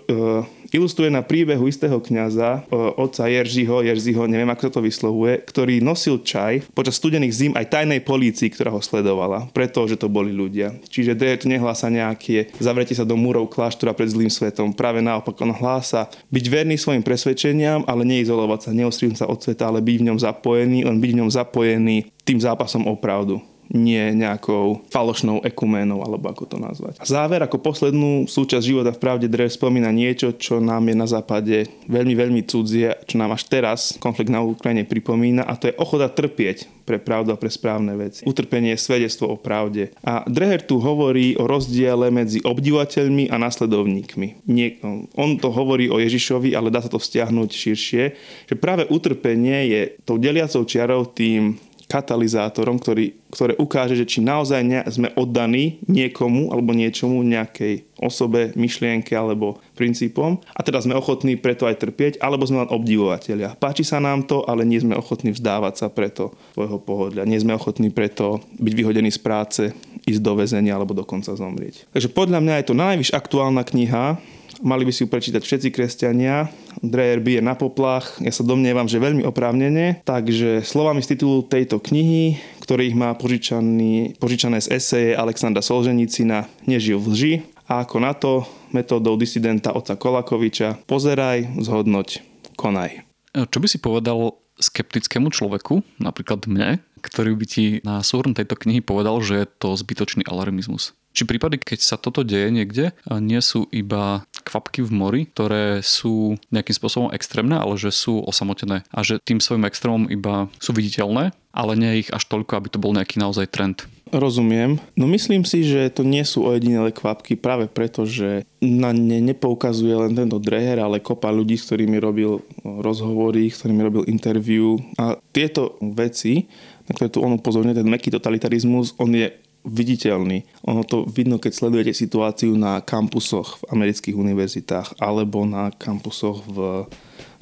[0.72, 6.20] ilustruje na príbehu istého kňaza, otca Jeržiho, Jerziho, neviem ako sa to vyslovuje, ktorý nosil
[6.22, 10.76] čaj počas studených zim aj tajnej polícii, ktorá ho sledovala, pretože to boli ľudia.
[10.88, 14.74] Čiže D nehlása nejaké zavrete sa do múrov kláštora pred zlým svetom.
[14.74, 19.70] Práve naopak on hlása byť verný svojim presvedčeniam, ale neizolovať sa, neostrihnúť sa od sveta,
[19.70, 23.40] ale byť v ňom zapojený, len byť v ňom zapojený tým zápasom o pravdu
[23.72, 27.04] nie nejakou falošnou ekuménou, alebo ako to nazvať.
[27.04, 31.68] Záver, ako poslednú súčasť života v pravde Drev spomína niečo, čo nám je na západe
[31.88, 36.08] veľmi, veľmi cudzie, čo nám až teraz konflikt na Ukrajine pripomína a to je ochota
[36.08, 38.24] trpieť pre pravdu a pre správne veci.
[38.24, 39.92] Utrpenie je svedectvo o pravde.
[40.08, 44.48] A Dreher tu hovorí o rozdiele medzi obdivateľmi a nasledovníkmi.
[44.48, 44.80] Nie,
[45.20, 48.04] on to hovorí o Ježišovi, ale dá sa to vzťahnuť širšie,
[48.48, 54.62] že práve utrpenie je tou deliacou čiarou tým katalizátorom, ktorý, ktoré ukáže, že či naozaj
[54.64, 61.40] ne, sme oddaní niekomu alebo niečomu, nejakej osobe, myšlienke alebo princípom a teda sme ochotní
[61.40, 63.58] preto aj trpieť, alebo sme len obdivovateľia.
[63.58, 67.26] Páči sa nám to, ale nie sme ochotní vzdávať sa preto svojho pohodlia.
[67.26, 69.64] Nie sme ochotní preto byť vyhodení z práce,
[70.08, 71.88] ísť do väzenia alebo dokonca zomrieť.
[71.92, 74.20] Takže podľa mňa je to najvyššia aktuálna kniha,
[74.62, 76.50] mali by si ju prečítať všetci kresťania.
[76.82, 80.06] Dreher bije na poplach, ja sa domnievam, že veľmi oprávnene.
[80.06, 87.02] Takže slovami z titulu tejto knihy, ktorých má požičaný, požičané z eseje Alexandra Solženicina Nežil
[87.02, 87.34] v lži
[87.68, 92.24] a ako na to metódou disidenta oca Kolakoviča pozeraj, zhodnoť,
[92.56, 93.04] konaj.
[93.36, 98.82] Čo by si povedal skeptickému človeku, napríklad mne, ktorý by ti na súhrn tejto knihy
[98.82, 100.98] povedal, že je to zbytočný alarmizmus?
[101.18, 106.38] Či prípady, keď sa toto deje niekde, nie sú iba kvapky v mori, ktoré sú
[106.54, 111.34] nejakým spôsobom extrémne, ale že sú osamotené a že tým svojim extrémom iba sú viditeľné,
[111.58, 113.90] ale nie ich až toľko, aby to bol nejaký naozaj trend.
[114.14, 114.78] Rozumiem.
[114.94, 119.98] No myslím si, že to nie sú ojedinelé kvapky práve preto, že na ne nepoukazuje
[119.98, 124.78] len tento Dreher, ale kopa ľudí, s ktorými robil rozhovory, s ktorými robil interview.
[125.02, 126.46] A tieto veci,
[126.88, 129.28] na ktoré tu on upozorňuje, ten meký totalitarizmus, on je
[129.68, 130.48] viditeľný.
[130.64, 136.88] Ono to vidno, keď sledujete situáciu na kampusoch v amerických univerzitách alebo na kampusoch v,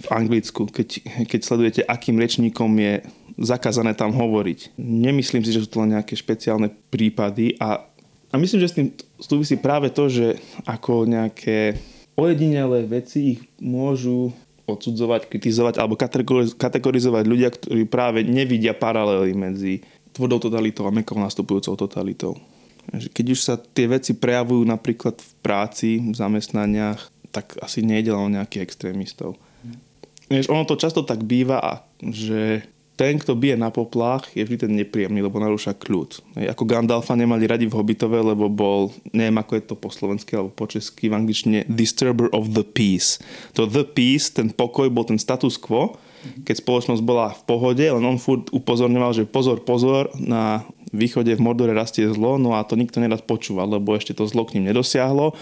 [0.01, 3.05] v Anglicku, keď, keď sledujete, akým rečníkom je
[3.37, 4.73] zakázané tam hovoriť.
[4.81, 7.85] Nemyslím si, že sú to len nejaké špeciálne prípady a,
[8.31, 8.87] a myslím, že s tým
[9.21, 11.77] súvisí práve to, že ako nejaké
[12.17, 14.33] ojedinelé veci ich môžu
[14.65, 15.93] odsudzovať, kritizovať alebo
[16.57, 22.39] kategorizovať ľudia, ktorí práve nevidia paralely medzi tvrdou totalitou a mekou nastupujúcou totalitou.
[22.95, 28.31] Keď už sa tie veci prejavujú napríklad v práci, v zamestnaniach, tak asi nejde len
[28.31, 29.35] o nejakých extrémistov.
[30.31, 32.63] Vieš, ono to často tak býva, že
[32.95, 36.39] ten, kto bije na poplach, je vždy ten nepríjemný, lebo narúša kľud.
[36.55, 40.55] Ako Gandalfa nemali radi v Hobbitove, lebo bol, neviem ako je to po slovensky alebo
[40.55, 43.19] po česky, v angličtine disturber of the peace.
[43.59, 45.99] To the peace, ten pokoj bol ten status quo,
[46.43, 51.43] keď spoločnosť bola v pohode, len on furt upozorňoval, že pozor, pozor, na východe v
[51.43, 54.71] Mordore rastie zlo, no a to nikto nerad počúval, lebo ešte to zlo k ním
[54.71, 55.35] nedosiahlo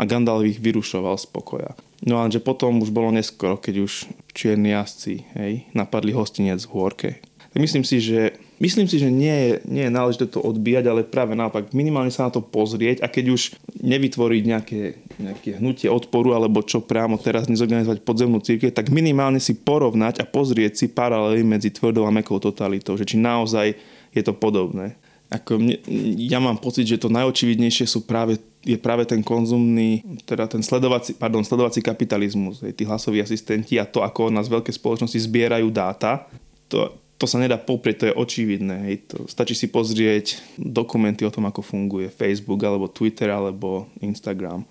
[0.00, 1.76] a Gandalf ich vyrušoval z pokoja.
[2.04, 3.92] No ale že potom už bolo neskoro, keď už
[4.32, 7.08] čierni jazdci hej, napadli hostinec v hôrke.
[7.54, 11.34] Myslím si, že Myslím si, že nie je, nie je náležité to odbíjať, ale práve
[11.34, 13.42] naopak minimálne sa na to pozrieť a keď už
[13.82, 14.82] nevytvoriť nejaké,
[15.18, 20.24] nejaké hnutie odporu alebo čo priamo teraz nezorganizovať podzemnú církev, tak minimálne si porovnať a
[20.24, 23.74] pozrieť si paralely medzi tvrdou a mekou totalitou, že či naozaj
[24.14, 24.94] je to podobné.
[25.34, 25.82] Ako mne,
[26.14, 31.18] ja mám pocit, že to najočividnejšie sú práve, je práve ten konzumný, teda ten sledovací,
[31.18, 36.30] pardon, sledovací kapitalizmus, tí hlasoví asistenti a to, ako nás veľké spoločnosti zbierajú dáta.
[36.70, 38.76] To, to sa nedá poprieť, to je očividné.
[38.90, 38.96] Hej.
[39.14, 44.66] To, stačí si pozrieť dokumenty o tom, ako funguje Facebook, alebo Twitter, alebo Instagram.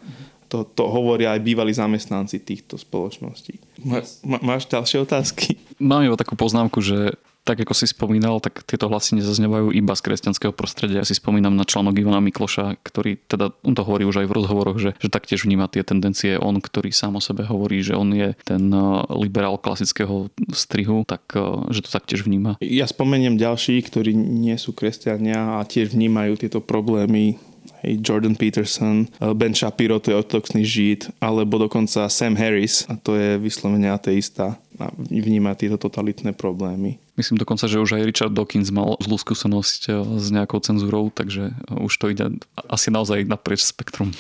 [0.51, 3.57] To, to hovoria aj bývalí zamestnanci týchto spoločností.
[3.81, 5.57] Má, má, máš ďalšie otázky?
[5.81, 10.01] Mám iba takú poznámku, že tak ako si spomínal, tak tieto hlasy nezaznevajú iba z
[10.07, 11.03] kresťanského prostredia.
[11.03, 14.35] Ja si spomínam na článok Ivana Mikloša, ktorý teda, on to hovorí už aj v
[14.39, 16.39] rozhovoroch, že, že taktiež vníma tie tendencie.
[16.39, 18.83] On, ktorý sám o sebe hovorí, že on je ten eh,
[19.19, 21.43] liberál klasického strihu, tak eh,
[21.75, 22.55] že to taktiež vníma.
[22.63, 27.35] Ja spomeniem ďalší, ktorí nie sú kresťania a tiež vnímajú tieto problémy
[27.83, 32.95] hej, Jordan Peterson, eh, Ben Shapiro, to je ortodoxný žid, alebo dokonca Sam Harris, a
[32.95, 36.97] to je vyslovene ateista a vníma tieto totalitné problémy.
[37.13, 41.53] Myslím dokonca, že už aj Richard Dawkins mal zlú skúsenosť eh, s nejakou cenzúrou, takže
[41.53, 42.41] eh, už to ide
[42.71, 44.15] asi naozaj naprieč spektrum.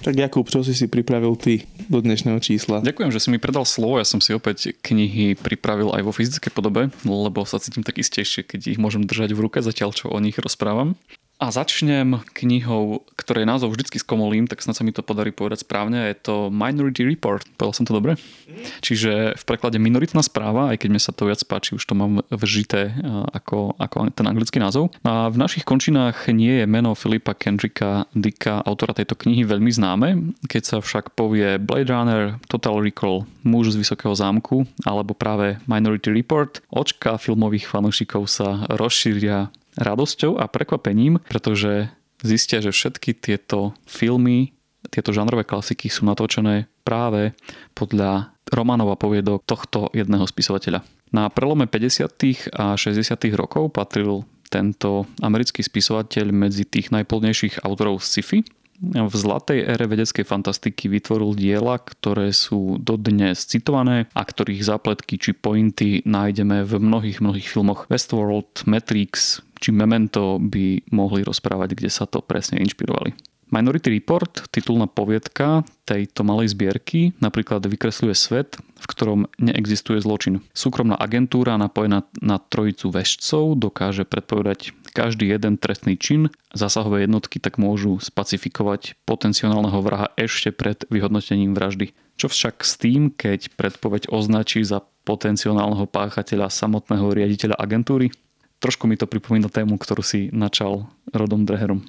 [0.00, 2.80] Tak Jakub, čo si si pripravil ty do dnešného čísla?
[2.80, 4.00] Ďakujem, že si mi predal slovo.
[4.00, 8.48] Ja som si opäť knihy pripravil aj vo fyzickej podobe, lebo sa cítim tak istejšie,
[8.48, 10.96] keď ich môžem držať v ruke, zatiaľ čo o nich rozprávam.
[11.40, 16.12] A začnem knihou, ktorej názov vždycky skomolím, tak snad sa mi to podarí povedať správne.
[16.12, 17.48] Je to Minority Report.
[17.56, 18.20] Povedal som to dobre?
[18.20, 18.60] Mm.
[18.84, 22.20] Čiže v preklade minoritná správa, aj keď mi sa to viac páči, už to mám
[22.28, 22.92] vžité
[23.32, 24.92] ako, ako ten anglický názov.
[25.00, 30.36] A v našich končinách nie je meno Filipa Kendricka Dicka, autora tejto knihy, veľmi známe.
[30.44, 36.12] Keď sa však povie Blade Runner, Total Recall, Muž z Vysokého zámku alebo práve Minority
[36.12, 41.92] Report, očka filmových fanúšikov sa rozšíria radosťou a prekvapením, pretože
[42.24, 44.54] zistia, že všetky tieto filmy,
[44.88, 47.36] tieto žanrové klasiky sú natočené práve
[47.76, 50.82] podľa románov poviedok tohto jedného spisovateľa.
[51.10, 52.54] Na prelome 50.
[52.54, 53.02] a 60.
[53.34, 58.42] rokov patril tento americký spisovateľ medzi tých najplnejších autorov sci-fi
[58.80, 65.36] v zlatej ére vedeckej fantastiky vytvoril diela, ktoré sú dodnes citované a ktorých zápletky či
[65.36, 67.84] pointy nájdeme v mnohých, mnohých filmoch.
[67.92, 73.12] Westworld, Matrix či Memento by mohli rozprávať, kde sa to presne inšpirovali.
[73.50, 80.38] Minority Report, titulná poviedka tejto malej zbierky, napríklad vykresľuje svet, v ktorom neexistuje zločin.
[80.54, 86.30] Súkromná agentúra napojená na trojicu vešcov dokáže predpovedať každý jeden trestný čin.
[86.54, 91.90] Zásahové jednotky tak môžu spacifikovať potenciálneho vraha ešte pred vyhodnotením vraždy.
[92.18, 98.14] Čo však s tým, keď predpoveď označí za potenciálneho páchateľa samotného riaditeľa agentúry?
[98.60, 101.80] Trošku mi to pripomína tému, ktorú si načal Rodom Dreherom.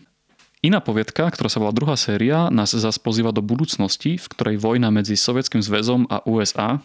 [0.62, 4.94] Iná poviedka, ktorá sa volá druhá séria, nás zase pozýva do budúcnosti, v ktorej vojna
[4.94, 6.80] medzi Sovietským zväzom a USA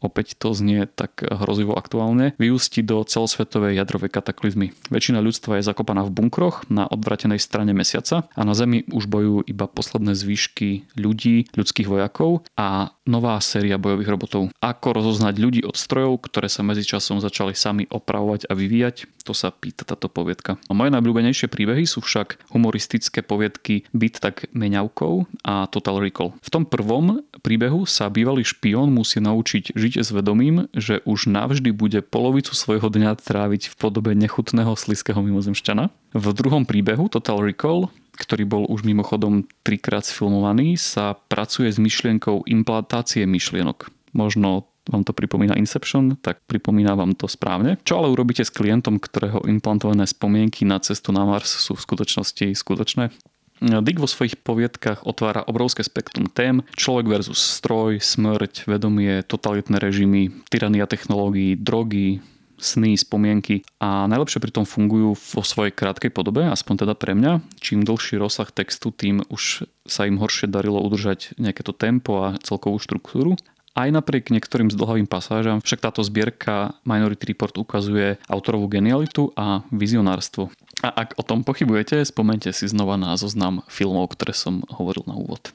[0.00, 4.76] opäť to znie tak hrozivo aktuálne, vyústi do celosvetovej jadrovej kataklizmy.
[4.92, 9.46] Väčšina ľudstva je zakopaná v bunkroch na odvratenej strane mesiaca a na Zemi už bojujú
[9.48, 14.42] iba posledné zvyšky ľudí, ľudských vojakov a nová séria bojových robotov.
[14.58, 19.50] Ako rozoznať ľudí od strojov, ktoré sa medzičasom začali sami opravovať a vyvíjať, to sa
[19.50, 20.58] pýta táto poviedka.
[20.70, 26.34] A moje najblúbenejšie príbehy sú však humoristické poviedky Byt tak meňavkou a Total Recall.
[26.42, 31.70] V tom prvom príbehu sa bývalý špión musí naučiť žiť s vedomím, že už navždy
[31.72, 35.92] bude polovicu svojho dňa tráviť v podobe nechutného sliského mimozemšťana.
[36.16, 42.48] V druhom príbehu Total Recall ktorý bol už mimochodom trikrát sfilmovaný, sa pracuje s myšlienkou
[42.48, 43.92] implantácie myšlienok.
[44.16, 47.76] Možno vám to pripomína Inception, tak pripomína vám to správne.
[47.84, 52.54] Čo ale urobíte s klientom, ktorého implantované spomienky na cestu na Mars sú v skutočnosti
[52.56, 53.12] skutočné?
[53.60, 56.60] Dick vo svojich poviedkach otvára obrovské spektrum tém.
[56.76, 62.20] Človek versus stroj, smrť, vedomie, totalitné režimy, tyrania technológií, drogy,
[62.56, 67.44] sny, spomienky a najlepšie pri tom fungujú vo svojej krátkej podobe, aspoň teda pre mňa.
[67.60, 72.36] Čím dlhší rozsah textu, tým už sa im horšie darilo udržať nejaké to tempo a
[72.40, 73.36] celkovú štruktúru.
[73.76, 80.48] Aj napriek niektorým zdlhavým pasážam však táto zbierka Minority Report ukazuje autorovú genialitu a vizionárstvo.
[80.80, 85.20] A ak o tom pochybujete, spomente si znova na zoznam filmov, ktoré som hovoril na
[85.20, 85.52] úvod.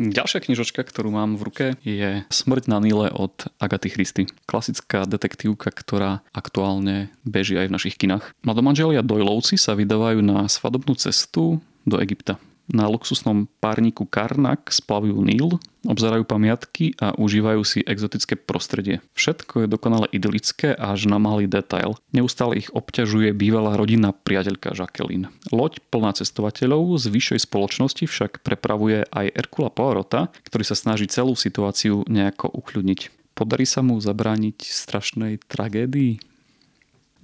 [0.00, 4.24] Ďalšia knižočka, ktorú mám v ruke, je Smrť na Nile od Agaty Christy.
[4.48, 8.32] Klasická detektívka, ktorá aktuálne beží aj v našich kinách.
[8.46, 12.40] Mladomanželia Doylovci sa vydávajú na svadobnú cestu do Egypta.
[12.68, 15.56] Na luxusnom párniku Karnak splavujú Níl,
[15.88, 19.00] obzerajú pamiatky a užívajú si exotické prostredie.
[19.16, 21.96] Všetko je dokonale idylické až na malý detail.
[22.12, 25.32] Neustále ich obťažuje bývalá rodinná priateľka Jacqueline.
[25.48, 31.32] Loď plná cestovateľov z vyššej spoločnosti však prepravuje aj Erkula Poirota, ktorý sa snaží celú
[31.32, 33.32] situáciu nejako ukľudniť.
[33.32, 36.20] Podarí sa mu zabrániť strašnej tragédii?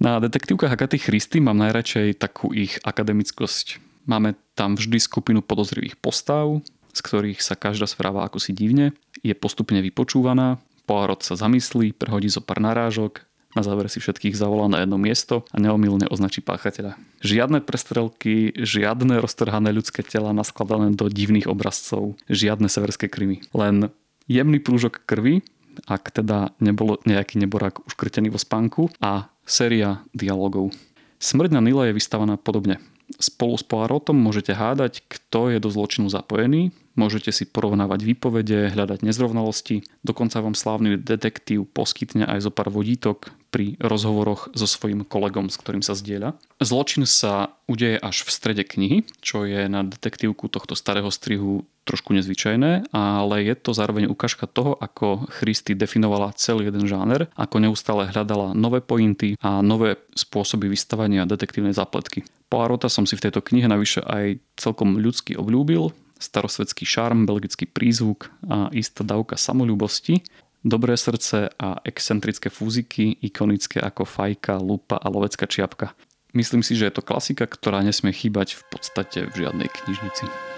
[0.01, 6.61] Na detektívkach Agaty Christy mám najradšej takú ich akademickosť Máme tam vždy skupinu podozrivých postav,
[6.95, 12.29] z ktorých sa každá správa ako si divne, je postupne vypočúvaná, Poirot sa zamyslí, prehodí
[12.29, 16.99] zo pár narážok, na záver si všetkých zavolá na jedno miesto a neomilne označí páchateľa.
[17.23, 23.47] Žiadne prestrelky, žiadne roztrhané ľudské tela naskladané do divných obrazcov, žiadne severské krymy.
[23.55, 23.89] Len
[24.27, 25.39] jemný prúžok krvi,
[25.87, 30.75] ak teda nebol nejaký neborák uškrtený vo spánku a séria dialogov.
[31.23, 32.83] Smrť na Nile je vystavaná podobne.
[33.21, 39.03] Spolu s Poirotom môžete hádať, kto je do zločinu zapojený, môžete si porovnávať výpovede, hľadať
[39.05, 45.47] nezrovnalosti, dokonca vám slávny detektív poskytne aj zo pár vodítok pri rozhovoroch so svojím kolegom,
[45.47, 46.35] s ktorým sa zdieľa.
[46.59, 52.17] Zločin sa udeje až v strede knihy, čo je na detektívku tohto starého strihu trošku
[52.17, 58.09] nezvyčajné, ale je to zároveň ukážka toho, ako Christy definovala celý jeden žáner, ako neustále
[58.09, 62.25] hľadala nové pointy a nové spôsoby vystavania detektívnej zapletky.
[62.49, 65.89] Poirota som si v tejto knihe navyše aj celkom ľudsky obľúbil,
[66.21, 70.23] starosvedský šarm, belgický prízvuk a istá dávka samolúbosti,
[70.61, 75.93] dobré srdce a excentrické fúziky, ikonické ako fajka, lupa a lovecká čiapka.
[76.35, 80.54] Myslím si, že je to klasika, ktorá nesmie chýbať v podstate v žiadnej knižnici.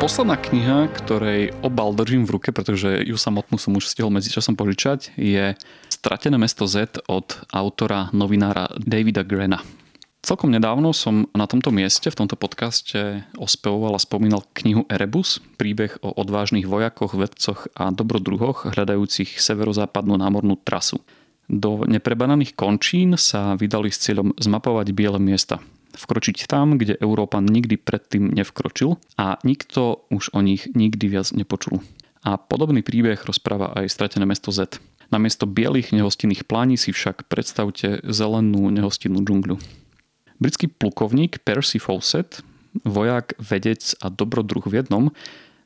[0.00, 5.12] Posledná kniha, ktorej obal držím v ruke, pretože ju samotnú som už stihol medzičasom požičať,
[5.12, 5.52] je
[5.92, 9.60] Stratené mesto Z od autora novinára Davida Grena.
[10.24, 16.00] Celkom nedávno som na tomto mieste, v tomto podcaste ospevoval a spomínal knihu Erebus, príbeh
[16.00, 21.04] o odvážnych vojakoch, vedcoch a dobrodruhoch hľadajúcich severozápadnú námornú trasu.
[21.44, 25.60] Do neprebananých končín sa vydali s cieľom zmapovať biele miesta,
[25.94, 31.82] vkročiť tam, kde Európan nikdy predtým nevkročil a nikto už o nich nikdy viac nepočul.
[32.20, 34.76] A podobný príbeh rozpráva aj stratené mesto Z.
[35.10, 39.58] Namiesto bielých nehostinných plání si však predstavte zelenú nehostinnú džungľu.
[40.38, 42.40] Britský plukovník Percy Fawcett,
[42.86, 45.04] vojak, vedec a dobrodruh v jednom,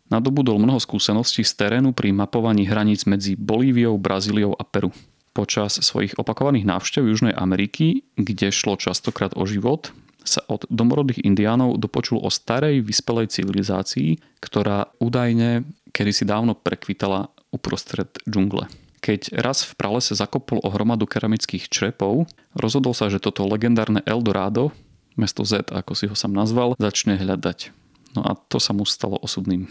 [0.09, 4.91] nadobudol mnoho skúseností z terénu pri mapovaní hraníc medzi Bolíviou, Brazíliou a Peru.
[5.35, 9.91] Počas svojich opakovaných návštev Južnej Ameriky, kde šlo častokrát o život,
[10.25, 18.11] sa od domorodých indiánov dopočul o starej vyspelej civilizácii, ktorá údajne kedysi dávno prekvitala uprostred
[18.27, 18.67] džungle.
[19.05, 22.25] Keď raz v pralese zakopol o hromadu keramických črepov,
[22.57, 24.73] rozhodol sa, že toto legendárne Eldorado
[25.15, 27.71] mesto Z, ako si ho sám nazval, začne hľadať.
[28.19, 29.71] No a to sa mu stalo osudným.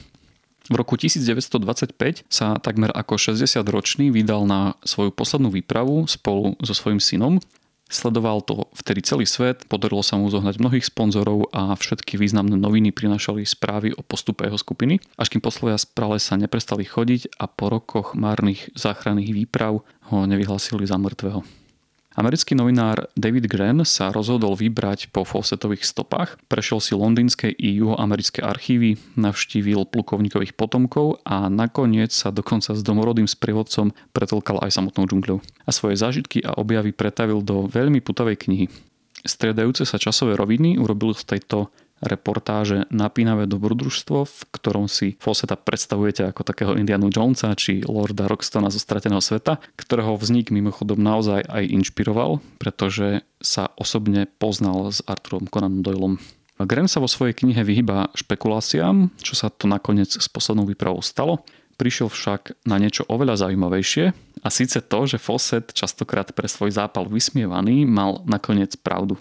[0.71, 7.03] V roku 1925 sa takmer ako 60-ročný vydal na svoju poslednú výpravu spolu so svojím
[7.03, 7.43] synom
[7.91, 12.89] Sledoval to vtedy celý svet, podarilo sa mu zohnať mnohých sponzorov a všetky významné noviny
[12.89, 17.69] prinašali správy o postupe jeho skupiny, až kým poslovia z pralesa neprestali chodiť a po
[17.69, 21.62] rokoch márnych záchranných výprav ho nevyhlasili za mŕtvého.
[22.13, 28.45] Americký novinár David Gren sa rozhodol vybrať po Fawcettových stopách, prešiel si londýnske i juhoamerické
[28.45, 35.41] archívy, navštívil plukovníkových potomkov a nakoniec sa dokonca s domorodým sprievodcom pretlkal aj samotnou džungľou.
[35.65, 38.65] A svoje zážitky a objavy pretavil do veľmi putavej knihy.
[39.23, 41.73] Striedajúce sa časové roviny urobil z tejto
[42.03, 48.67] reportáže Napínavé dobrodružstvo, v ktorom si Fawcetta predstavujete ako takého Indianu Jonesa či Lorda Rockstona
[48.67, 55.47] zo Strateného sveta, ktorého vznik mimochodom naozaj aj inšpiroval, pretože sa osobne poznal s Arturom
[55.47, 56.19] Conan Doylom.
[56.63, 61.41] Graham sa vo svojej knihe vyhýba špekuláciám, čo sa to nakoniec s poslednou výpravou stalo.
[61.73, 64.13] Prišiel však na niečo oveľa zaujímavejšie
[64.45, 69.17] a síce to, že Fawcett, častokrát pre svoj zápal vysmievaný, mal nakoniec pravdu.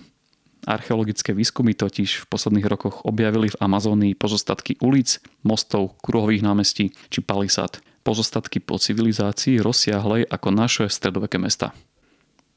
[0.62, 7.18] Archeologické výskumy totiž v posledných rokoch objavili v Amazónii pozostatky ulic, mostov, kruhových námestí či
[7.18, 7.82] palisát.
[8.06, 11.74] Pozostatky po civilizácii rozsiahlej ako naše stredoveké mesta.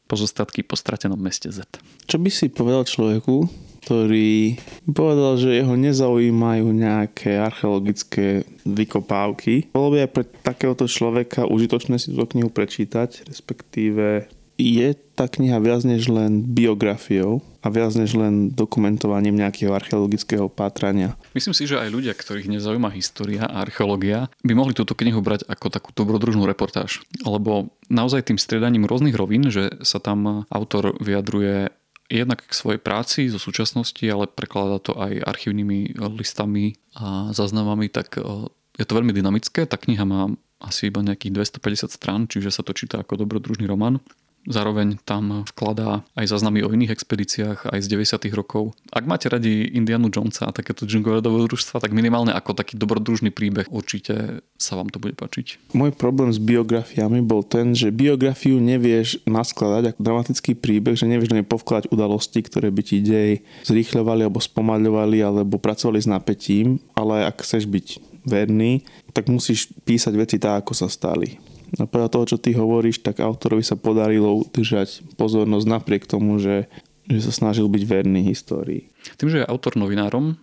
[0.06, 1.66] Pozostatky po stratenom meste Z.
[2.06, 3.49] Čo by si povedal človeku,
[3.86, 4.58] ktorý
[4.89, 9.70] povedal, že jeho nezaujímajú nejaké archeologické vykopávky.
[9.70, 14.26] Bolo by aj pre takéhoto človeka užitočné si túto knihu prečítať, respektíve
[14.56, 21.20] je tá kniha viac než len biografiou a viac než len dokumentovaním nejakého archeologického pátrania.
[21.36, 25.43] Myslím si, že aj ľudia, ktorých nezaujíma história a archeológia, by mohli túto knihu brať
[25.51, 27.03] ako takú dobrodružnú reportáž.
[27.28, 31.76] Lebo naozaj tým striedaním rôznych rovín, že sa tam autor vyjadruje
[32.06, 38.22] jednak k svojej práci zo súčasnosti, ale prekladá to aj archívnymi listami a záznamami, tak
[38.78, 39.66] je to veľmi dynamické.
[39.66, 40.30] Tá kniha má
[40.62, 43.99] asi iba nejakých 250 strán, čiže sa to číta ako dobrodružný román.
[44.46, 48.30] Zároveň tam vkladá aj záznamy o iných expedíciách aj z 90.
[48.38, 48.78] rokov.
[48.93, 53.66] Ak máte radi Indianu Jonesa a takéto džungové dobrodružstva, tak minimálne ako taký dobrodružný príbeh
[53.74, 55.74] určite sa vám to bude páčiť.
[55.74, 61.34] Môj problém s biografiami bol ten, že biografiu nevieš naskladať ako dramatický príbeh, že nevieš
[61.34, 66.78] do nej povkladať udalosti, ktoré by ti dej zrýchľovali alebo spomaľovali alebo pracovali s napätím,
[66.93, 67.88] ale ak chceš byť
[68.26, 71.55] verný, tak musíš písať veci tak, ako sa stali.
[71.80, 76.70] A podľa toho, čo ty hovoríš, tak autorovi sa podarilo udržať pozornosť napriek tomu, že,
[77.09, 78.89] že sa snažil byť verný histórii.
[79.18, 80.38] Tým, že je autor novinárom,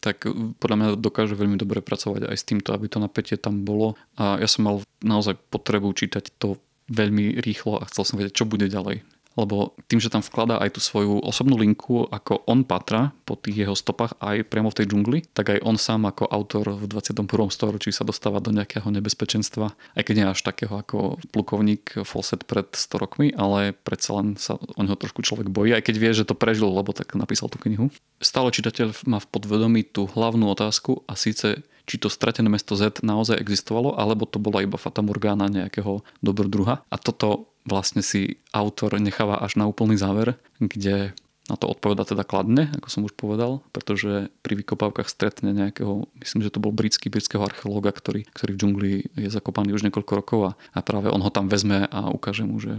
[0.00, 0.24] tak
[0.56, 4.00] podľa mňa dokáže veľmi dobre pracovať aj s týmto, aby to napätie tam bolo.
[4.16, 6.56] A ja som mal naozaj potrebu čítať to
[6.88, 9.04] veľmi rýchlo a chcel som vedieť, čo bude ďalej
[9.38, 13.66] lebo tým, že tam vkladá aj tú svoju osobnú linku, ako on patra po tých
[13.66, 17.26] jeho stopách aj priamo v tej džungli, tak aj on sám ako autor v 21.
[17.50, 22.66] storočí sa dostáva do nejakého nebezpečenstva, aj keď nie až takého ako plukovník Fawcett pred
[22.74, 26.26] 100 rokmi, ale predsa len sa o neho trošku človek bojí, aj keď vie, že
[26.26, 27.94] to prežil, lebo tak napísal tú knihu.
[28.18, 33.02] Stále čitateľ má v podvedomí tú hlavnú otázku a síce či to stratené mesto Z
[33.02, 36.86] naozaj existovalo, alebo to bola iba fatamorgána nejakého dobrodruha.
[36.86, 41.18] A toto vlastne si autor necháva až na úplný záver, kde
[41.50, 46.46] na to odpoveda teda kladne, ako som už povedal, pretože pri vykopávkach stretne nejakého, myslím,
[46.46, 50.40] že to bol britský, britského archeológa, ktorý, ktorý v džungli je zakopaný už niekoľko rokov
[50.46, 52.78] a, a práve on ho tam vezme a ukáže mu, že,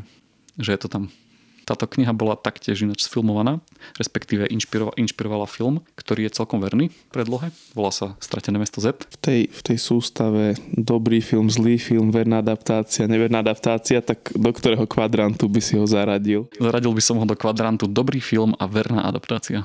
[0.56, 1.12] že je to tam
[1.72, 3.64] táto kniha bola taktiež ináč sfilmovaná,
[3.96, 7.56] respektíve inšpirovala, inšpirovala film, ktorý je celkom verný predlohe.
[7.72, 9.08] Volá sa Stratené mesto Z.
[9.08, 14.52] V tej, v tej sústave dobrý film, zlý film, verná adaptácia, neverná adaptácia, tak do
[14.52, 16.52] ktorého kvadrantu by si ho zaradil?
[16.60, 19.64] Zaradil by som ho do kvadrantu dobrý film a verná adaptácia.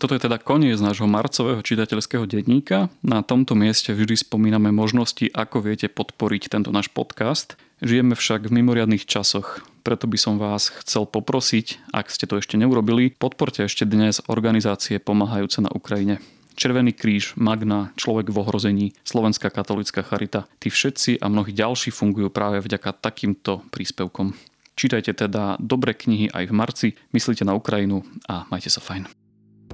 [0.00, 2.88] Toto je teda koniec nášho marcového čitateľského denníka.
[3.04, 7.60] Na tomto mieste vždy spomíname možnosti, ako viete podporiť tento náš podcast.
[7.84, 12.56] Žijeme však v mimoriadných časoch, preto by som vás chcel poprosiť, ak ste to ešte
[12.56, 16.24] neurobili, podporte ešte dnes organizácie pomáhajúce na Ukrajine.
[16.54, 20.46] Červený kríž, Magna, Človek v ohrození, Slovenská katolická charita.
[20.62, 24.53] Tí všetci a mnohí ďalší fungujú práve vďaka takýmto príspevkom.
[24.74, 29.06] Čítajte teda dobré knihy aj v marci, myslíte na Ukrajinu a majte sa fajn.